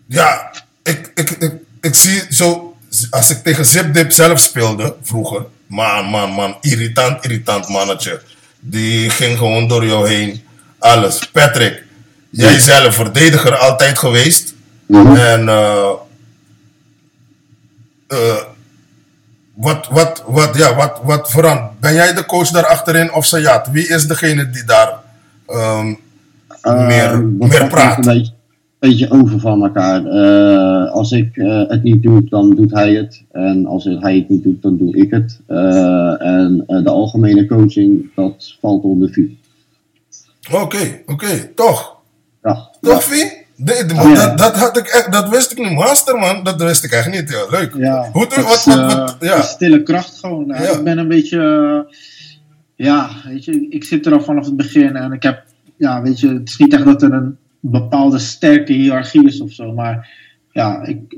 ja, 0.06 0.52
ik, 0.82 1.12
ik, 1.14 1.30
ik, 1.30 1.52
ik 1.80 1.94
zie 1.94 2.22
zo, 2.30 2.76
als 3.10 3.30
ik 3.30 3.42
tegen 3.42 3.66
Zipdip 3.66 4.12
zelf 4.12 4.40
speelde 4.40 4.96
vroeger, 5.02 5.46
man, 5.66 6.04
man, 6.04 6.30
man, 6.30 6.56
irritant, 6.60 7.24
irritant 7.24 7.68
mannetje. 7.68 8.22
Die 8.60 9.10
ging 9.10 9.38
gewoon 9.38 9.68
door 9.68 9.86
jou 9.86 10.08
heen. 10.08 10.44
Alles. 10.78 11.28
Patrick, 11.32 11.82
jij 12.36 12.58
zelf 12.58 12.94
verdediger 12.94 13.56
altijd 13.56 13.98
geweest. 13.98 14.54
Mhm. 14.86 15.16
En 15.16 15.48
eh, 15.48 15.90
eh, 18.06 18.42
wat, 19.54 19.88
wat, 19.90 20.22
wat, 20.26 20.56
ja, 20.56 20.74
wat, 20.74 21.00
wat 21.02 21.30
verandert? 21.30 21.80
Ben 21.80 21.94
jij 21.94 22.14
de 22.14 22.26
coach 22.26 22.48
daar 22.48 22.66
achterin 22.66 23.12
of 23.12 23.24
Sayat? 23.24 23.68
Wie 23.70 23.88
is 23.88 24.06
degene 24.06 24.50
die 24.50 24.64
daar 24.64 25.02
Eh, 25.46 26.86
meer, 26.86 27.22
meer 27.22 27.66
praat? 27.66 28.06
Een 28.06 28.14
beetje, 28.14 28.32
beetje 28.78 29.10
over 29.10 29.40
van 29.40 29.62
elkaar. 29.62 30.08
Als 30.90 31.12
ik 31.12 31.28
het 31.68 31.82
niet 31.82 32.02
doe, 32.02 32.28
dan 32.28 32.50
doet 32.50 32.70
hij 32.70 32.94
het. 32.94 33.22
En 33.32 33.66
als 33.66 33.84
hij 33.84 34.16
het 34.16 34.28
niet 34.28 34.42
doet, 34.42 34.62
dan 34.62 34.76
doe 34.76 34.96
ik 34.96 35.10
het. 35.10 35.40
En 36.18 36.64
de 36.66 36.90
algemene 36.90 37.46
coaching, 37.46 38.10
dat 38.14 38.56
valt 38.60 38.82
onder 38.82 39.12
vuur. 39.12 39.30
Oké, 40.52 41.00
oké, 41.06 41.50
toch? 41.54 41.93
Ja, 42.44 42.70
Toch, 42.80 43.04
Vie? 43.04 43.42
Nee, 43.56 43.86
ja. 43.86 44.14
dat, 44.14 44.38
dat, 44.38 44.56
had 44.56 44.76
ik 44.76 44.86
echt, 44.86 45.12
dat 45.12 45.28
wist 45.28 45.52
ik 45.52 45.58
niet. 45.58 45.72
Master, 45.72 46.18
man. 46.18 46.42
Dat 46.42 46.62
wist 46.62 46.84
ik 46.84 46.90
echt 46.90 47.10
niet. 47.10 47.30
Ja, 47.30 47.46
leuk. 47.50 47.74
Ja, 47.74 48.10
Hoe 48.12 48.26
wat, 48.26 48.64
wat, 48.64 48.66
eh, 48.66 48.96
wat, 48.96 49.16
ja. 49.20 49.42
stille 49.42 49.82
kracht 49.82 50.18
gewoon. 50.18 50.46
Ja. 50.46 50.54
Ik 50.54 50.84
ben 50.84 50.98
een 50.98 51.08
beetje, 51.08 51.38
eh, 51.38 51.96
ja, 52.74 53.08
weet 53.24 53.44
je, 53.44 53.66
ik 53.68 53.84
zit 53.84 54.06
er 54.06 54.12
al 54.12 54.20
vanaf 54.20 54.44
het 54.44 54.56
begin 54.56 54.96
en 54.96 55.12
ik 55.12 55.22
heb, 55.22 55.42
ja, 55.76 56.02
weet 56.02 56.20
je, 56.20 56.28
het 56.28 56.48
is 56.48 56.56
niet 56.56 56.72
echt 56.72 56.84
dat 56.84 57.02
er 57.02 57.12
een 57.12 57.38
bepaalde 57.60 58.18
sterke 58.18 58.72
hiërarchie 58.72 59.26
is 59.26 59.40
of 59.40 59.52
zo, 59.52 59.72
maar 59.72 60.10
ja, 60.52 60.82
ik, 60.82 61.16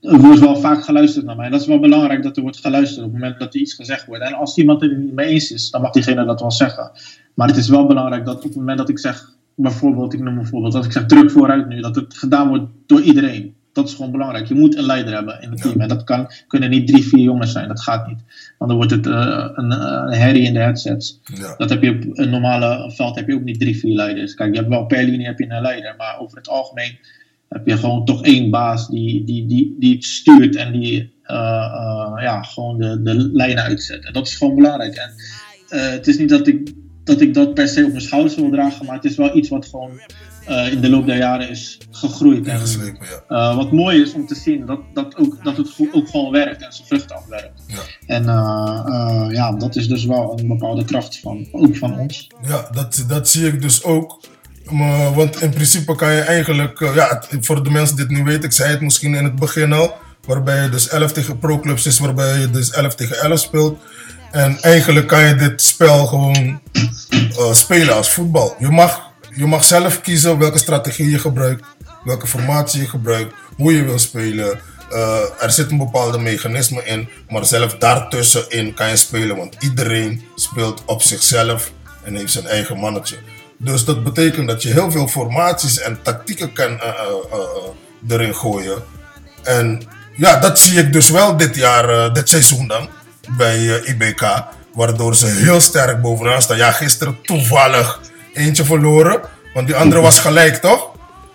er 0.00 0.18
wordt 0.18 0.40
wel 0.40 0.56
vaak 0.56 0.84
geluisterd 0.84 1.24
naar 1.24 1.36
mij. 1.36 1.50
Dat 1.50 1.60
is 1.60 1.66
wel 1.66 1.80
belangrijk 1.80 2.22
dat 2.22 2.36
er 2.36 2.42
wordt 2.42 2.60
geluisterd 2.60 3.06
op 3.06 3.12
het 3.12 3.20
moment 3.20 3.38
dat 3.38 3.54
er 3.54 3.60
iets 3.60 3.74
gezegd 3.74 4.06
wordt. 4.06 4.22
En 4.22 4.34
als 4.34 4.56
iemand 4.56 4.80
het 4.80 4.90
er 4.90 4.96
niet 4.96 5.14
mee 5.14 5.26
eens 5.26 5.50
is, 5.50 5.70
dan 5.70 5.80
mag 5.80 5.90
diegene 5.90 6.24
dat 6.24 6.40
wel 6.40 6.50
zeggen. 6.50 6.90
Maar 7.34 7.48
het 7.48 7.56
is 7.56 7.68
wel 7.68 7.86
belangrijk 7.86 8.24
dat 8.24 8.36
op 8.36 8.42
het 8.42 8.56
moment 8.56 8.78
dat 8.78 8.88
ik 8.88 8.98
zeg, 8.98 9.38
bijvoorbeeld, 9.62 10.12
ik 10.12 10.20
noem 10.20 10.38
een 10.38 10.46
voorbeeld, 10.46 10.72
dat 10.72 10.84
ik 10.84 10.92
zeg 10.92 11.06
druk 11.06 11.30
vooruit 11.30 11.68
nu, 11.68 11.80
dat 11.80 11.96
het 11.96 12.18
gedaan 12.18 12.48
wordt 12.48 12.64
door 12.86 13.00
iedereen. 13.00 13.54
Dat 13.72 13.88
is 13.88 13.94
gewoon 13.94 14.10
belangrijk. 14.10 14.46
Je 14.46 14.54
moet 14.54 14.76
een 14.76 14.84
leider 14.84 15.14
hebben 15.14 15.42
in 15.42 15.50
het 15.50 15.62
team. 15.62 15.80
En 15.80 15.88
dat 15.88 16.04
kan, 16.04 16.30
kunnen 16.46 16.70
niet 16.70 16.86
drie, 16.86 17.04
vier 17.04 17.20
jongens 17.20 17.52
zijn. 17.52 17.68
Dat 17.68 17.80
gaat 17.80 18.06
niet. 18.06 18.18
Want 18.58 18.70
dan 18.70 18.74
wordt 18.74 18.90
het 18.90 19.06
eh, 19.06 19.48
een, 19.54 19.70
een 19.70 20.12
herrie 20.12 20.42
in 20.42 20.52
de 20.52 20.58
headsets. 20.58 21.20
ja. 21.24 21.54
Dat 21.56 21.70
heb 21.70 21.82
je 21.82 21.90
op 21.90 22.18
een 22.18 22.30
normale 22.30 22.92
veld 22.94 23.16
heb 23.16 23.28
je 23.28 23.34
ook 23.34 23.42
niet 23.42 23.60
drie, 23.60 23.78
vier 23.78 23.94
leiders. 23.94 24.34
Kijk, 24.34 24.50
je 24.50 24.58
hebt 24.58 24.70
wel 24.70 24.86
per 24.86 25.04
linie 25.04 25.26
heb 25.26 25.38
je 25.38 25.50
een 25.50 25.62
leider. 25.62 25.94
Maar 25.96 26.18
over 26.18 26.36
het 26.36 26.48
algemeen 26.48 26.98
heb 27.48 27.66
je 27.66 27.76
gewoon 27.76 28.04
toch 28.04 28.24
één 28.24 28.50
baas 28.50 28.88
die, 28.88 29.24
die, 29.24 29.46
die, 29.46 29.76
die 29.78 29.94
het 29.94 30.04
stuurt 30.04 30.56
en 30.56 30.72
die 30.72 31.12
eh, 31.22 31.36
eh, 31.36 32.22
ja, 32.22 32.42
gewoon 32.42 32.78
de, 32.78 33.02
de 33.02 33.14
lijnen 33.32 33.62
uitzet. 33.62 34.04
En 34.04 34.12
dat 34.12 34.26
is 34.26 34.34
gewoon 34.34 34.54
belangrijk. 34.54 34.94
En 34.94 35.12
eh, 35.68 35.90
het 35.90 36.06
is 36.06 36.18
niet 36.18 36.28
dat 36.28 36.46
ik, 36.46 36.72
dat 37.10 37.20
ik 37.20 37.34
dat 37.34 37.54
per 37.54 37.68
se 37.68 37.84
op 37.84 37.90
mijn 37.90 38.02
schouders 38.02 38.34
wil 38.34 38.50
dragen, 38.50 38.86
maar 38.86 38.94
het 38.94 39.04
is 39.04 39.16
wel 39.16 39.36
iets 39.36 39.48
wat 39.48 39.66
gewoon 39.66 40.00
eh, 40.44 40.72
in 40.72 40.80
de 40.80 40.90
loop 40.90 41.06
der 41.06 41.16
jaren 41.16 41.50
is 41.50 41.78
gegroeid. 41.90 42.46
En, 42.46 42.58
ja. 42.58 43.22
eh, 43.28 43.56
wat 43.56 43.72
mooi 43.72 44.02
is 44.02 44.12
om 44.12 44.26
te 44.26 44.34
zien 44.34 44.66
dat, 44.66 44.80
dat, 44.94 45.16
ook, 45.16 45.44
dat 45.44 45.56
het 45.56 45.68
ook 45.92 46.08
gewoon 46.08 46.32
werkt 46.32 46.62
en 46.62 46.72
zijn 46.72 46.86
vruchten 46.86 47.16
afwerkt. 47.16 47.62
Ja. 47.66 47.78
En 48.06 48.28
eh, 48.28 49.26
ja, 49.30 49.52
dat 49.52 49.76
is 49.76 49.88
dus 49.88 50.04
wel 50.04 50.38
een 50.38 50.48
bepaalde 50.48 50.84
kracht 50.84 51.20
van, 51.20 51.48
ook 51.52 51.76
van 51.76 51.98
ons. 51.98 52.26
Ja, 52.42 52.68
dat, 52.72 53.04
dat 53.08 53.28
zie 53.28 53.46
ik 53.46 53.62
dus 53.62 53.84
ook. 53.84 54.20
Maar, 54.70 55.14
want 55.14 55.42
in 55.42 55.50
principe 55.50 55.96
kan 55.96 56.12
je 56.12 56.20
eigenlijk, 56.20 56.78
ja, 56.94 57.22
voor 57.40 57.64
de 57.64 57.70
mensen 57.70 57.96
die 57.96 58.04
het 58.04 58.14
niet 58.14 58.24
weten, 58.24 58.44
ik 58.44 58.52
zei 58.52 58.70
het 58.70 58.80
misschien 58.80 59.14
in 59.14 59.24
het 59.24 59.34
begin 59.34 59.72
al, 59.72 59.94
waarbij 60.26 60.62
je 60.62 60.68
dus 60.68 60.88
11 60.88 61.12
tegen 61.12 61.38
pro-clubs 61.38 61.86
is, 61.86 61.98
waarbij 61.98 62.40
je 62.40 62.50
dus 62.50 62.70
11 62.70 62.94
tegen 62.94 63.16
11 63.16 63.38
speelt. 63.38 63.78
En 64.30 64.58
eigenlijk 64.60 65.06
kan 65.06 65.26
je 65.26 65.34
dit 65.34 65.62
spel 65.62 66.06
gewoon 66.06 66.60
eh, 67.10 67.52
spelen 67.52 67.94
als 67.94 68.10
voetbal. 68.10 68.56
Je 68.58 68.68
mag, 68.68 69.10
je 69.34 69.46
mag 69.46 69.64
zelf 69.64 70.00
kiezen 70.00 70.38
welke 70.38 70.58
strategie 70.58 71.10
je 71.10 71.18
gebruikt, 71.18 71.64
welke 72.04 72.26
formatie 72.26 72.80
je 72.80 72.88
gebruikt, 72.88 73.34
hoe 73.56 73.76
je 73.76 73.84
wil 73.84 73.98
spelen. 73.98 74.60
Eh, 74.90 75.18
er 75.40 75.50
zit 75.50 75.70
een 75.70 75.78
bepaalde 75.78 76.18
mechanisme 76.18 76.84
in, 76.84 77.08
maar 77.28 77.46
zelf 77.46 77.76
daartussenin 77.76 78.74
kan 78.74 78.88
je 78.88 78.96
spelen, 78.96 79.36
want 79.36 79.56
iedereen 79.58 80.24
speelt 80.34 80.82
op 80.86 81.02
zichzelf 81.02 81.72
en 82.02 82.14
heeft 82.14 82.32
zijn 82.32 82.46
eigen 82.46 82.78
mannetje. 82.78 83.16
Dus 83.56 83.84
dat 83.84 84.04
betekent 84.04 84.48
dat 84.48 84.62
je 84.62 84.72
heel 84.72 84.90
veel 84.90 85.08
formaties 85.08 85.80
en 85.80 86.02
tactieken 86.02 86.52
kan 86.52 86.80
eh, 86.80 86.94
erin 88.08 88.34
gooien. 88.34 88.82
En 89.42 89.82
ja, 90.16 90.36
dat 90.36 90.58
zie 90.58 90.78
ik 90.78 90.92
dus 90.92 91.10
wel 91.10 91.36
dit 91.36 91.56
jaar, 91.56 92.12
dit 92.12 92.28
seizoen 92.28 92.66
dan, 92.66 92.88
bij 93.36 93.80
eh, 93.80 93.88
IBK. 93.88 94.44
Waardoor 94.74 95.16
ze 95.16 95.26
heel 95.26 95.60
sterk 95.60 96.00
bovenaan 96.02 96.42
staan. 96.42 96.56
Ja, 96.56 96.70
gisteren 96.72 97.18
toevallig 97.22 98.00
eentje 98.34 98.64
verloren. 98.64 99.20
Want 99.54 99.66
die 99.66 99.76
andere 99.76 100.00
was 100.00 100.18
gelijk, 100.18 100.56
toch? 100.56 100.88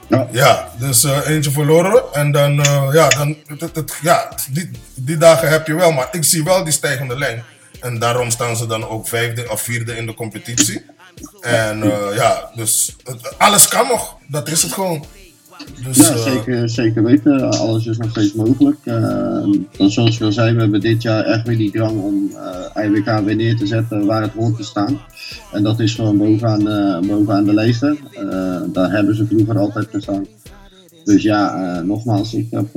Ja. 0.10 0.28
Ja, 0.32 0.72
dus 0.78 1.04
eh, 1.04 1.28
eentje 1.28 1.52
verloren. 1.52 2.04
En 2.14 2.32
dan, 2.32 2.64
eh, 2.64 2.88
ja, 2.92 3.10
dan 3.10 3.36
het, 3.48 3.76
het- 3.76 3.94
ja 4.02 4.32
die, 4.50 4.72
die 4.96 5.18
dagen 5.18 5.50
heb 5.50 5.68
je 5.68 5.74
wel. 5.76 5.92
Maar 5.92 6.08
ik 6.12 6.24
zie 6.24 6.44
wel 6.44 6.64
die 6.64 6.74
stijgende 6.74 7.18
lijn. 7.18 7.44
En 7.82 8.00
daarom 8.00 8.32
staan 8.32 8.56
ze 8.58 8.66
dan 8.68 8.88
ook 8.88 9.08
vijfde 9.08 9.50
of 9.52 9.62
vierde 9.62 9.98
in 9.98 10.06
de 10.06 10.14
competitie. 10.14 10.86
En 11.42 11.92
ja, 12.16 12.50
dus 12.56 12.96
het- 13.04 13.38
alles 13.38 13.68
kan 13.68 13.88
nog. 13.88 14.16
Dat 14.28 14.48
is 14.50 14.62
het 14.62 14.74
gewoon. 14.74 15.06
Dus, 15.86 15.98
Ja, 15.98 16.10
eh, 16.10 16.24
zeker, 16.24 16.70
zeker 16.70 17.04
weten. 17.04 17.50
Alles 17.60 17.86
is 17.86 17.98
nog 17.98 18.10
steeds 18.10 18.34
mogelijk. 18.34 18.78
Dan 19.78 19.90
zoals 19.92 20.18
je 20.18 20.24
al 20.24 20.32
zei, 20.32 20.54
we 20.54 20.62
hebben 20.62 20.82
dit 20.82 21.02
jaar 21.02 21.24
echt 21.24 21.48
weer 21.48 21.58
die 21.58 21.72
drang 21.72 22.02
om 22.02 22.32
eh 22.76 22.84
IWK 22.86 23.20
weer 23.26 23.36
neer 23.36 23.56
te 23.58 23.68
zetten 23.68 24.06
waar 24.06 24.22
het 24.22 24.32
hoort 24.34 24.56
te 24.58 24.64
staan. 24.64 25.00
En 25.52 25.64
dat 25.64 25.80
is 25.80 25.94
gewoon 25.96 26.18
bovenaan, 26.18 26.70
eh, 26.70 27.08
bovenaan 27.08 27.44
de 27.44 27.54
lijsten. 27.54 27.98
Eh, 28.12 28.62
daar 28.68 28.92
hebben 28.92 29.16
ze 29.16 29.26
vroeger 29.26 29.58
altijd 29.58 29.88
gestaan. 29.92 30.26
Dus 31.04 31.24
ja, 31.24 31.56
eh, 31.78 31.84
nogmaals, 31.84 32.34
ik 32.34 32.48
heb 32.52 32.68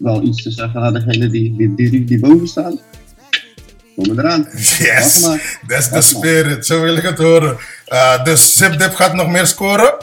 wel 0.00 0.22
iets 0.22 0.42
te 0.42 0.50
zeggen 0.50 0.80
naar 0.80 0.92
degenen 0.92 1.30
die, 1.30 1.56
die, 1.56 1.74
die, 1.74 1.90
die, 1.90 2.04
die 2.04 2.18
boven 2.18 2.48
staan. 2.48 2.78
Kom 3.96 4.18
eraan. 4.18 4.48
Yes, 4.78 5.20
the 5.20 5.38
Wacht 5.66 5.90
maar. 5.90 6.02
spirit. 6.02 6.66
Zo 6.66 6.80
wil 6.82 6.96
ik 6.96 7.02
het 7.02 7.18
horen. 7.18 7.56
Eh, 7.86 8.24
dus 8.24 8.56
Zipdip 8.56 8.94
gaat 8.94 9.14
nog 9.14 9.28
meer 9.28 9.46
scoren? 9.46 9.94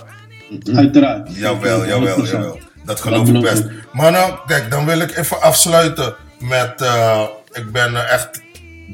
Uiteraard. 0.76 1.36
Jawel, 1.36 1.86
jawel, 1.88 2.26
100%. 2.26 2.30
jawel. 2.32 2.60
Dat 2.86 3.00
geloof 3.02 3.28
Dat 3.28 3.36
ik 3.36 3.42
best. 3.42 3.64
Maar 3.94 4.12
nou, 4.12 4.34
kijk, 4.48 4.72
dan 4.72 4.86
wil 4.86 5.00
ik 5.00 5.18
even 5.18 5.42
afsluiten 5.42 6.16
met... 6.40 6.82
eh, 6.82 7.24
ik 7.52 7.72
ben 7.72 8.10
echt 8.10 8.42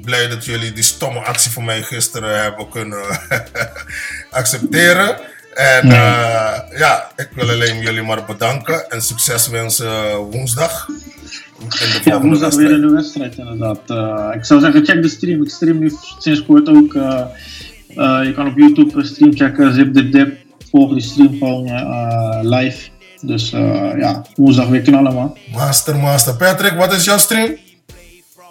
blij 0.03 0.27
dat 0.29 0.45
jullie 0.45 0.73
die 0.73 0.83
stomme 0.83 1.19
actie 1.19 1.51
van 1.51 1.65
mij 1.65 1.81
gisteren 1.81 2.41
hebben 2.41 2.69
kunnen 2.69 2.99
accepteren. 4.39 5.15
En 5.53 5.83
eh, 5.91 6.53
ja, 6.77 7.11
ik 7.15 7.29
wil 7.35 7.49
alleen 7.49 7.79
jullie 7.81 8.01
maar 8.03 8.25
bedanken 8.25 8.89
en 8.89 9.01
succes 9.01 9.47
wensen 9.47 9.87
eh, 9.87 10.15
woensdag. 10.15 10.87
In 11.59 11.67
de 11.69 11.99
Ja, 12.03 12.21
woensdag 12.21 12.55
weer 12.55 12.71
een 12.71 12.79
nieuwe 12.79 12.95
wedstrijd 12.95 13.37
inderdaad. 13.37 13.79
Ik 14.35 14.45
zou 14.45 14.59
zeggen, 14.59 14.85
check 14.85 15.01
de 15.01 15.07
stream. 15.09 15.43
Ik 15.43 15.49
stream 15.49 15.79
nu 15.79 15.91
sinds 16.19 16.45
kort 16.45 16.69
ook. 16.69 16.93
je 18.23 18.31
kan 18.35 18.47
op 18.47 18.57
YouTube 18.57 19.05
stream 19.05 19.35
checken, 19.35 19.73
Zip 19.73 19.93
Dip 19.93 20.11
Dip. 20.11 20.45
Volg 20.71 20.91
die 20.93 21.01
stream 21.01 21.37
gewoon 21.37 21.65
eh, 21.67 22.39
live. 22.41 22.89
Dus 23.21 23.53
eh, 23.53 23.91
ja, 23.97 24.21
woensdag 24.35 24.67
weer 24.67 24.81
knallen 24.81 25.13
man. 25.13 25.37
Master, 25.53 25.95
master. 25.95 26.35
Patrick, 26.35 26.73
wat 26.73 26.93
is 26.93 27.03
jouw 27.05 27.17
stream? 27.17 27.55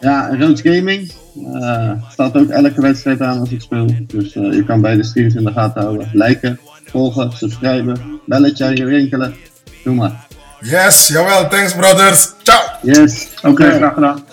Ja, 0.00 0.28
Roots 0.38 0.61
Gaming. 0.61 1.12
eh, 1.61 1.90
staat 2.11 2.37
ook 2.37 2.49
elke 2.49 2.80
wedstrijd 2.80 3.20
aan 3.20 3.40
als 3.40 3.50
ik 3.50 3.61
speel. 3.61 3.87
Dus 4.06 4.35
eh, 4.35 4.52
je 4.52 4.64
kan 4.64 4.80
beide 4.80 5.02
streams 5.04 5.35
in 5.35 5.44
de 5.44 5.52
gaten 5.52 5.82
houden. 5.82 6.11
Liken, 6.12 6.58
volgen, 6.85 7.32
subscriben, 7.32 8.20
belletje 8.26 8.64
aan 8.64 8.76
je 8.76 8.85
rinkelen. 8.85 9.35
Doe 9.85 9.94
maar. 9.94 10.26
Yes, 10.61 11.08
jawel. 11.08 11.49
Thanks, 11.49 11.75
brothers. 11.75 12.32
Ciao. 12.42 12.61
Yes. 12.82 13.28
Oké, 13.42 13.70
graag 13.73 13.94
gedaan. 13.94 14.25